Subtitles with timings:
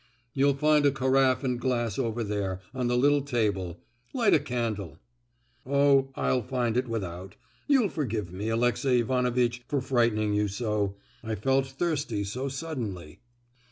[0.33, 3.83] "You'll find a caraffe and glass over there, on the little table.
[4.15, 4.97] Light a candle."
[5.63, 7.35] "Oh, I'll find it without.
[7.67, 13.19] You'll forgive me, Alexey Ivanovitch, for frightening you so; I felt thirsty so suddenly."